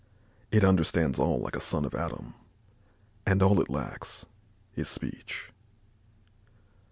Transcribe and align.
It 0.49 0.63
understands 0.63 1.19
all 1.19 1.39
like 1.39 1.55
a 1.55 1.59
son 1.59 1.85
of 1.85 1.93
Adam, 1.93 2.33
and 3.23 3.43
all 3.43 3.61
it 3.61 3.69
lacks 3.69 4.25
is 4.75 4.87
speech." 4.87 5.49